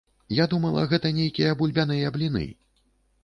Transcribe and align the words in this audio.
Я 0.35 0.45
думала, 0.53 0.85
гэта 0.93 1.11
нейкія 1.17 1.51
бульбяныя 1.61 2.13
бліны. 2.15 2.45